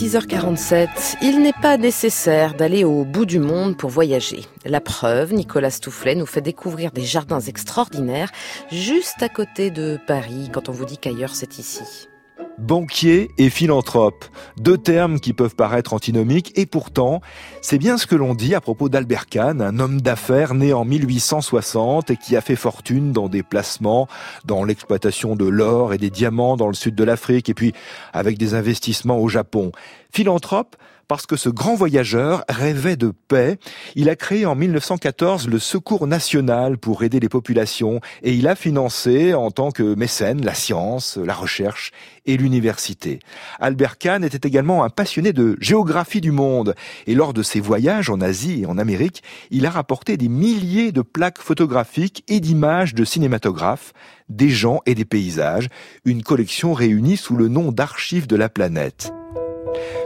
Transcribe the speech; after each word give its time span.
6h47, 0.00 1.18
il 1.20 1.42
n'est 1.42 1.52
pas 1.60 1.76
nécessaire 1.76 2.54
d'aller 2.54 2.84
au 2.84 3.04
bout 3.04 3.26
du 3.26 3.38
monde 3.38 3.76
pour 3.76 3.90
voyager. 3.90 4.46
La 4.64 4.80
preuve, 4.80 5.34
Nicolas 5.34 5.68
Stoufflet 5.68 6.14
nous 6.14 6.24
fait 6.24 6.40
découvrir 6.40 6.90
des 6.90 7.02
jardins 7.02 7.40
extraordinaires 7.40 8.32
juste 8.72 9.22
à 9.22 9.28
côté 9.28 9.70
de 9.70 9.98
Paris 10.06 10.48
quand 10.54 10.70
on 10.70 10.72
vous 10.72 10.86
dit 10.86 10.96
qu'ailleurs 10.96 11.34
c'est 11.34 11.58
ici. 11.58 12.08
Banquier 12.60 13.30
et 13.38 13.48
philanthrope, 13.48 14.26
deux 14.58 14.76
termes 14.76 15.18
qui 15.18 15.32
peuvent 15.32 15.54
paraître 15.54 15.94
antinomiques 15.94 16.52
et 16.56 16.66
pourtant, 16.66 17.22
c'est 17.62 17.78
bien 17.78 17.96
ce 17.96 18.06
que 18.06 18.14
l'on 18.14 18.34
dit 18.34 18.54
à 18.54 18.60
propos 18.60 18.88
d'Albert 18.88 19.26
Kahn, 19.26 19.62
un 19.62 19.78
homme 19.78 20.02
d'affaires 20.02 20.54
né 20.54 20.74
en 20.74 20.84
1860 20.84 22.10
et 22.10 22.16
qui 22.16 22.36
a 22.36 22.42
fait 22.42 22.56
fortune 22.56 23.12
dans 23.12 23.28
des 23.28 23.42
placements, 23.42 24.08
dans 24.44 24.62
l'exploitation 24.62 25.36
de 25.36 25.46
l'or 25.46 25.94
et 25.94 25.98
des 25.98 26.10
diamants 26.10 26.56
dans 26.56 26.68
le 26.68 26.74
sud 26.74 26.94
de 26.94 27.04
l'Afrique 27.04 27.48
et 27.48 27.54
puis 27.54 27.72
avec 28.12 28.36
des 28.36 28.54
investissements 28.54 29.18
au 29.18 29.28
Japon. 29.28 29.72
Philanthrope, 30.12 30.76
parce 31.10 31.26
que 31.26 31.34
ce 31.34 31.48
grand 31.48 31.74
voyageur 31.74 32.44
rêvait 32.48 32.94
de 32.94 33.10
paix. 33.10 33.58
Il 33.96 34.08
a 34.08 34.14
créé 34.14 34.46
en 34.46 34.54
1914 34.54 35.48
le 35.48 35.58
Secours 35.58 36.06
national 36.06 36.78
pour 36.78 37.02
aider 37.02 37.18
les 37.18 37.28
populations 37.28 38.00
et 38.22 38.32
il 38.32 38.46
a 38.46 38.54
financé 38.54 39.34
en 39.34 39.50
tant 39.50 39.72
que 39.72 39.96
mécène 39.96 40.44
la 40.44 40.54
science, 40.54 41.16
la 41.16 41.34
recherche 41.34 41.90
et 42.26 42.36
l'université. 42.36 43.18
Albert 43.58 43.98
Kahn 43.98 44.22
était 44.22 44.46
également 44.46 44.84
un 44.84 44.88
passionné 44.88 45.32
de 45.32 45.56
géographie 45.58 46.20
du 46.20 46.30
monde 46.30 46.76
et 47.08 47.16
lors 47.16 47.32
de 47.32 47.42
ses 47.42 47.58
voyages 47.58 48.08
en 48.08 48.20
Asie 48.20 48.62
et 48.62 48.66
en 48.66 48.78
Amérique, 48.78 49.24
il 49.50 49.66
a 49.66 49.70
rapporté 49.70 50.16
des 50.16 50.28
milliers 50.28 50.92
de 50.92 51.02
plaques 51.02 51.40
photographiques 51.40 52.22
et 52.28 52.38
d'images 52.38 52.94
de 52.94 53.04
cinématographes, 53.04 53.94
des 54.28 54.50
gens 54.50 54.78
et 54.86 54.94
des 54.94 55.04
paysages, 55.04 55.70
une 56.04 56.22
collection 56.22 56.72
réunie 56.72 57.16
sous 57.16 57.34
le 57.34 57.48
nom 57.48 57.72
d'Archives 57.72 58.28
de 58.28 58.36
la 58.36 58.48
planète. 58.48 59.12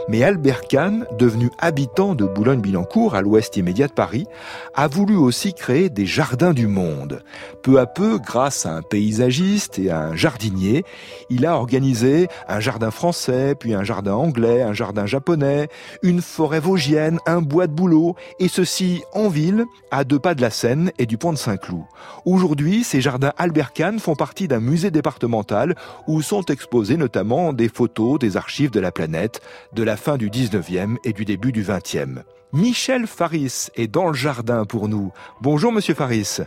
Mais 0.07 0.23
Albert 0.23 0.61
Kahn, 0.61 1.07
devenu 1.17 1.49
habitant 1.57 2.13
de 2.13 2.25
Boulogne-Billancourt, 2.25 3.15
à 3.15 3.21
l'ouest 3.21 3.57
immédiat 3.57 3.87
de 3.87 3.93
Paris, 3.93 4.27
a 4.75 4.87
voulu 4.87 5.15
aussi 5.15 5.53
créer 5.53 5.89
des 5.89 6.05
jardins 6.05 6.53
du 6.53 6.67
monde. 6.67 7.23
Peu 7.63 7.79
à 7.79 7.87
peu, 7.87 8.19
grâce 8.19 8.67
à 8.67 8.75
un 8.75 8.83
paysagiste 8.83 9.79
et 9.79 9.89
à 9.89 10.01
un 10.01 10.15
jardinier, 10.15 10.85
il 11.31 11.47
a 11.47 11.55
organisé 11.55 12.27
un 12.47 12.59
jardin 12.59 12.91
français, 12.91 13.55
puis 13.55 13.73
un 13.73 13.83
jardin 13.83 14.13
anglais, 14.13 14.61
un 14.61 14.73
jardin 14.73 15.07
japonais, 15.07 15.69
une 16.03 16.21
forêt 16.21 16.59
vosgienne, 16.59 17.19
un 17.25 17.41
bois 17.41 17.65
de 17.65 17.73
bouleau, 17.73 18.15
et 18.39 18.47
ceci 18.47 19.01
en 19.11 19.27
ville, 19.27 19.65
à 19.89 20.03
deux 20.03 20.19
pas 20.19 20.35
de 20.35 20.41
la 20.41 20.51
Seine 20.51 20.91
et 20.99 21.07
du 21.07 21.17
pont 21.17 21.33
de 21.33 21.37
Saint-Cloud. 21.37 21.83
Aujourd'hui, 22.25 22.83
ces 22.83 23.01
jardins 23.01 23.33
Albert 23.37 23.73
Kahn 23.73 23.97
font 23.97 24.15
partie 24.15 24.47
d'un 24.47 24.59
musée 24.59 24.91
départemental 24.91 25.75
où 26.07 26.21
sont 26.21 26.43
exposées 26.43 26.97
notamment 26.97 27.53
des 27.53 27.69
photos 27.69 28.19
des 28.19 28.37
archives 28.37 28.71
de 28.71 28.79
la 28.79 28.91
planète, 28.91 29.41
de 29.73 29.81
la 29.81 29.94
fin 29.95 30.17
du 30.17 30.29
19e 30.29 30.97
et 31.03 31.13
du 31.13 31.25
début 31.25 31.51
du 31.51 31.63
20e. 31.63 32.23
Michel 32.53 33.07
Faris 33.07 33.69
est 33.75 33.87
dans 33.87 34.07
le 34.07 34.13
jardin 34.13 34.65
pour 34.65 34.87
nous. 34.87 35.11
Bonjour 35.41 35.71
Monsieur 35.71 35.93
Faris. 35.93 36.39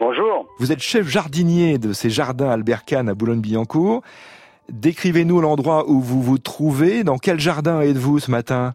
Bonjour. 0.00 0.46
Vous 0.58 0.72
êtes 0.72 0.80
chef 0.80 1.06
jardinier 1.06 1.78
de 1.78 1.92
ces 1.92 2.10
jardins 2.10 2.50
Albert 2.50 2.84
Kahn 2.84 3.08
à 3.08 3.14
Boulogne-Billancourt. 3.14 4.02
Décrivez-nous 4.68 5.40
l'endroit 5.40 5.84
où 5.88 6.00
vous 6.00 6.22
vous 6.22 6.38
trouvez. 6.38 7.04
Dans 7.04 7.18
quel 7.18 7.38
jardin 7.38 7.80
êtes-vous 7.80 8.18
ce 8.18 8.30
matin? 8.30 8.72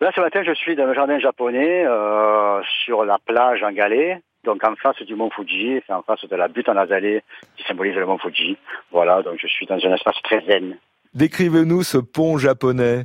Là, 0.00 0.10
ce 0.14 0.20
matin, 0.20 0.42
je 0.44 0.52
suis 0.52 0.76
dans 0.76 0.84
le 0.84 0.94
jardin 0.94 1.18
japonais, 1.18 1.86
euh, 1.86 2.60
sur 2.84 3.04
la 3.04 3.18
plage 3.18 3.62
en 3.62 3.72
Galais, 3.72 4.20
donc 4.44 4.62
en 4.62 4.74
face 4.76 5.00
du 5.02 5.14
mont 5.14 5.30
Fuji, 5.30 5.80
en 5.88 6.02
face 6.02 6.24
de 6.26 6.36
la 6.36 6.48
butte 6.48 6.68
en 6.68 6.76
azalée 6.76 7.22
qui 7.56 7.64
symbolise 7.64 7.94
le 7.94 8.04
mont 8.04 8.18
Fuji. 8.18 8.58
Voilà, 8.92 9.22
donc 9.22 9.38
je 9.40 9.46
suis 9.46 9.64
dans 9.66 9.76
un 9.76 9.94
espace 9.94 10.20
très 10.22 10.42
zen. 10.42 10.76
Décrivez-nous 11.14 11.84
ce 11.84 11.98
pont 11.98 12.38
japonais. 12.38 13.04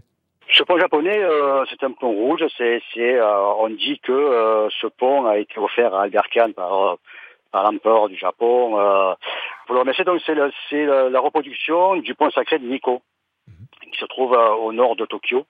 Ce 0.52 0.64
pont 0.64 0.80
japonais, 0.80 1.20
euh, 1.20 1.64
c'est 1.70 1.84
un 1.84 1.92
pont 1.92 2.10
rouge. 2.10 2.42
Euh, 2.42 3.54
on 3.60 3.70
dit 3.70 4.00
que 4.00 4.12
euh, 4.12 4.68
ce 4.82 4.88
pont 4.88 5.28
a 5.28 5.38
été 5.38 5.60
offert 5.60 5.94
à 5.94 6.04
Albert 6.04 6.28
Kahn 6.30 6.54
par, 6.54 6.98
l'empereur 7.54 8.10
du 8.10 8.18
Japon. 8.18 8.72
pour 9.68 9.76
le 9.76 9.80
remercier, 9.82 10.06
donc 10.06 10.22
c'est, 10.26 10.34
la 10.34 11.20
reproduction 11.20 11.98
du 11.98 12.16
pont 12.16 12.32
sacré 12.32 12.58
de 12.58 12.66
Nikko, 12.66 13.04
qui 13.92 14.00
se 14.00 14.06
trouve 14.06 14.32
au 14.32 14.74
nord 14.74 14.96
de 14.96 15.06
Tokyo. 15.06 15.46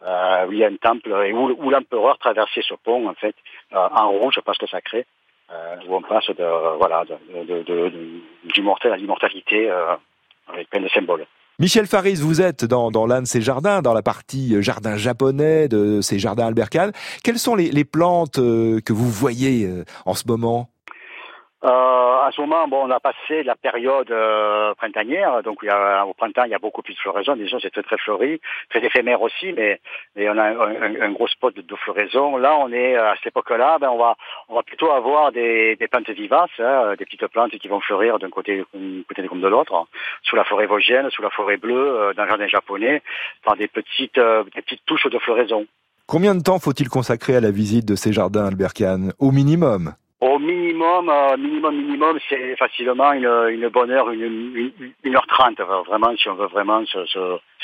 où 0.00 0.52
il 0.52 0.58
y 0.58 0.64
a 0.64 0.68
un 0.68 0.76
temple 0.76 1.10
et 1.26 1.32
où, 1.32 1.70
l'empereur 1.70 2.16
traversait 2.18 2.62
ce 2.62 2.74
pont 2.74 3.08
en 3.08 3.14
fait 3.14 3.34
en 3.72 4.10
rouge 4.10 4.40
parce 4.44 4.58
que 4.58 4.68
sacré, 4.68 5.04
où 5.86 5.96
on 5.96 6.02
passe 6.02 6.30
de 6.30 6.76
voilà 6.78 7.04
de, 7.04 7.92
du 8.44 8.62
mortel 8.62 8.92
à 8.92 8.96
l'immortalité 8.96 9.68
avec 10.48 10.70
plein 10.70 10.80
de 10.80 10.88
symboles. 10.88 11.26
Michel 11.60 11.88
Faris, 11.88 12.14
vous 12.14 12.40
êtes 12.40 12.64
dans, 12.64 12.92
dans 12.92 13.04
l'un 13.04 13.20
de 13.20 13.26
ces 13.26 13.42
jardins, 13.42 13.82
dans 13.82 13.92
la 13.92 14.02
partie 14.02 14.54
euh, 14.54 14.62
jardin 14.62 14.96
japonais 14.96 15.66
de 15.66 16.00
ces 16.00 16.20
jardins 16.20 16.46
Albert. 16.46 16.68
Quelles 17.24 17.38
sont 17.40 17.56
les, 17.56 17.72
les 17.72 17.84
plantes 17.84 18.38
euh, 18.38 18.80
que 18.80 18.92
vous 18.92 19.10
voyez 19.10 19.66
euh, 19.66 19.84
en 20.06 20.14
ce 20.14 20.22
moment? 20.28 20.70
Euh, 21.64 21.68
à 21.68 22.30
ce 22.32 22.40
moment, 22.40 22.68
bon, 22.68 22.86
on 22.86 22.90
a 22.90 23.00
passé 23.00 23.42
la 23.42 23.56
période 23.56 24.10
euh, 24.10 24.74
printanière, 24.74 25.42
donc 25.42 25.58
il 25.62 25.66
y 25.66 25.70
a, 25.70 26.06
au 26.06 26.14
printemps, 26.14 26.44
il 26.44 26.52
y 26.52 26.54
a 26.54 26.58
beaucoup 26.58 26.82
plus 26.82 26.94
de 26.94 26.98
floraison. 27.00 27.34
Déjà, 27.34 27.58
c'est 27.60 27.70
très 27.70 27.82
très 27.82 27.98
fleuri, 27.98 28.40
très 28.70 28.84
éphémère 28.84 29.20
aussi, 29.22 29.52
mais, 29.52 29.80
on 30.16 30.38
a 30.38 30.44
un, 30.44 31.10
gros 31.10 31.26
spot 31.26 31.56
de, 31.56 31.62
de, 31.62 31.76
floraison. 31.76 32.36
Là, 32.36 32.56
on 32.58 32.72
est 32.72 32.94
à 32.94 33.14
cette 33.16 33.28
époque-là, 33.28 33.78
ben 33.80 33.90
on 33.90 34.54
va 34.54 34.62
plutôt 34.62 34.90
avoir 34.92 35.32
des, 35.32 35.76
plantes 35.90 36.10
vivaces, 36.10 36.50
hein, 36.60 36.94
des 36.96 37.04
petites 37.04 37.26
plantes 37.26 37.50
qui 37.50 37.68
vont 37.68 37.80
fleurir 37.80 38.18
d'un 38.18 38.30
côté, 38.30 38.64
côté 39.08 39.26
comme 39.26 39.40
de 39.40 39.48
l'autre, 39.48 39.86
sous 40.22 40.36
la 40.36 40.44
forêt 40.44 40.66
vosgienne, 40.66 41.10
sous 41.10 41.22
la 41.22 41.30
forêt 41.30 41.56
bleue, 41.56 41.74
euh, 41.74 42.14
dans 42.14 42.22
le 42.22 42.28
jardin 42.28 42.46
japonais, 42.46 43.02
par 43.44 43.56
des 43.56 43.68
petites 43.68 44.18
euh, 44.18 44.44
des 44.54 44.62
petites 44.62 44.84
touches 44.86 45.06
de 45.06 45.18
floraison. 45.18 45.66
Combien 46.06 46.34
de 46.34 46.42
temps 46.42 46.58
faut-il 46.58 46.88
consacrer 46.88 47.36
à 47.36 47.40
la 47.40 47.50
visite 47.50 47.86
de 47.86 47.96
ces 47.96 48.12
jardins 48.12 48.46
Albert 48.46 48.72
Kahn? 48.72 49.12
Au 49.18 49.30
minimum 49.30 49.94
au 50.20 50.38
minimum, 50.38 51.08
euh, 51.08 51.36
minimum, 51.36 51.76
minimum, 51.76 52.18
c'est 52.28 52.56
facilement 52.56 53.12
une, 53.12 53.26
une 53.50 53.68
bonne 53.68 53.90
heure, 53.90 54.10
une, 54.10 54.72
une, 55.04 55.16
heure 55.16 55.26
trente, 55.28 55.60
vraiment, 55.86 56.14
si 56.16 56.28
on 56.28 56.34
veut 56.34 56.48
vraiment 56.48 56.82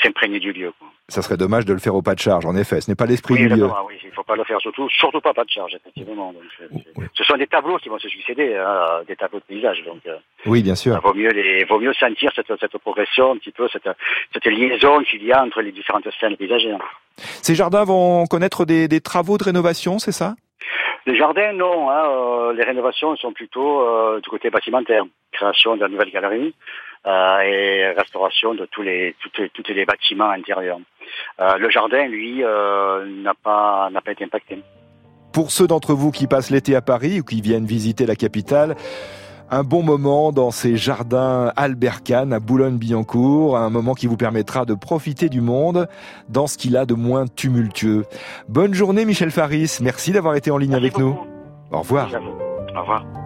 s'imprégner 0.01 0.39
du 0.39 0.53
lieu. 0.53 0.71
Quoi. 0.79 0.87
Ça 1.09 1.21
serait 1.21 1.37
dommage 1.37 1.65
de 1.65 1.73
le 1.73 1.79
faire 1.79 1.93
au 1.95 2.01
pas 2.01 2.15
de 2.15 2.19
charge, 2.19 2.45
en 2.45 2.55
effet. 2.55 2.81
Ce 2.81 2.89
n'est 2.89 2.95
pas 2.95 3.05
l'esprit 3.05 3.33
oui, 3.33 3.41
du 3.41 3.49
lieu. 3.49 3.65
Oui, 3.87 3.95
il 4.03 4.09
ne 4.09 4.13
faut 4.13 4.23
pas 4.23 4.35
le 4.35 4.43
faire 4.45 4.59
surtout, 4.61 4.89
surtout 4.89 5.19
pas 5.19 5.33
pas 5.33 5.43
de 5.43 5.49
charge, 5.49 5.75
effectivement. 5.75 6.33
Donc, 6.33 6.43
oui. 6.97 7.05
Ce 7.13 7.23
sont 7.25 7.37
des 7.37 7.45
tableaux 7.45 7.77
qui 7.77 7.89
vont 7.89 7.99
se 7.99 8.09
succéder, 8.09 8.55
hein, 8.55 9.03
des 9.07 9.15
tableaux 9.15 9.39
de 9.39 9.43
paysage. 9.43 9.83
Donc, 9.85 9.99
euh, 10.07 10.15
oui, 10.45 10.63
bien 10.63 10.75
sûr. 10.75 10.99
Il 11.03 11.07
vaut 11.07 11.13
mieux, 11.13 11.29
les, 11.29 11.65
vaut 11.65 11.79
mieux 11.79 11.93
sentir 11.93 12.31
cette, 12.35 12.51
cette 12.59 12.77
progression, 12.77 13.33
un 13.33 13.37
petit 13.37 13.51
peu, 13.51 13.67
cette, 13.67 13.89
cette 14.33 14.45
liaison 14.45 15.03
qu'il 15.03 15.23
y 15.23 15.31
a 15.33 15.43
entre 15.43 15.61
les 15.61 15.71
différentes 15.71 16.07
scènes 16.19 16.37
paysagères. 16.37 16.79
Ces 17.17 17.53
jardins 17.53 17.83
vont 17.83 18.25
connaître 18.25 18.65
des, 18.65 18.87
des 18.87 19.01
travaux 19.01 19.37
de 19.37 19.43
rénovation, 19.43 19.99
c'est 19.99 20.11
ça? 20.11 20.35
Les 21.05 21.15
jardins, 21.15 21.53
non. 21.53 21.89
Hein, 21.89 22.03
euh, 22.07 22.53
les 22.53 22.63
rénovations 22.63 23.15
sont 23.15 23.33
plutôt 23.33 23.81
euh, 23.81 24.19
du 24.21 24.29
côté 24.29 24.49
bâtimentaire. 24.49 25.03
Création 25.31 25.75
de 25.75 25.81
la 25.81 25.87
nouvelle 25.87 26.11
galerie 26.11 26.53
euh, 27.05 27.39
et 27.41 27.91
restauration 27.91 28.53
de 28.53 28.65
tous 28.65 28.81
les, 28.81 29.15
toutes, 29.19 29.51
tous 29.53 29.73
les 29.73 29.85
bâtiments 29.85 30.29
intérieurs. 30.29 30.79
Euh, 31.39 31.57
le 31.57 31.69
jardin, 31.69 32.07
lui, 32.07 32.43
euh, 32.43 33.05
n'a 33.05 33.33
pas, 33.33 33.89
n'a 33.91 34.01
pas 34.01 34.11
été 34.11 34.23
impacté. 34.23 34.59
Pour 35.33 35.51
ceux 35.51 35.67
d'entre 35.67 35.93
vous 35.93 36.11
qui 36.11 36.27
passent 36.27 36.49
l'été 36.49 36.75
à 36.75 36.81
Paris 36.81 37.19
ou 37.19 37.23
qui 37.23 37.41
viennent 37.41 37.65
visiter 37.65 38.05
la 38.05 38.15
capitale, 38.15 38.75
un 39.51 39.63
bon 39.63 39.83
moment 39.83 40.31
dans 40.31 40.51
ces 40.51 40.77
jardins 40.77 41.51
Albert 41.55 42.03
Kahn 42.03 42.33
à 42.33 42.39
Boulogne-Billancourt, 42.39 43.57
un 43.57 43.69
moment 43.69 43.93
qui 43.93 44.07
vous 44.07 44.17
permettra 44.17 44.65
de 44.65 44.73
profiter 44.73 45.29
du 45.29 45.41
monde 45.41 45.87
dans 46.29 46.47
ce 46.47 46.57
qu'il 46.57 46.77
a 46.77 46.85
de 46.85 46.93
moins 46.93 47.25
tumultueux. 47.27 48.05
Bonne 48.49 48.73
journée 48.73 49.05
Michel 49.05 49.31
Faris, 49.31 49.77
merci 49.81 50.11
d'avoir 50.11 50.35
été 50.35 50.51
en 50.51 50.57
ligne 50.57 50.71
merci 50.71 50.85
avec 50.85 50.93
beaucoup. 50.93 51.05
nous. 51.05 51.77
Au 51.77 51.79
revoir. 51.79 52.09
Au 52.75 52.79
revoir. 52.81 53.24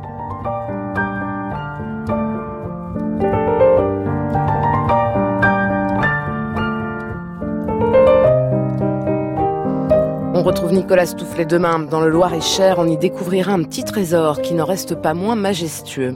Retrouve 10.49 10.73
Nicolas 10.73 11.05
Stoufflet 11.05 11.45
demain 11.45 11.77
dans 11.77 12.01
le 12.01 12.09
Loir-et-Cher. 12.09 12.79
On 12.79 12.87
y 12.87 12.97
découvrira 12.97 13.51
un 13.51 13.61
petit 13.61 13.83
trésor 13.83 14.41
qui 14.41 14.55
n'en 14.55 14.65
reste 14.65 14.95
pas 14.95 15.13
moins 15.13 15.35
majestueux. 15.35 16.15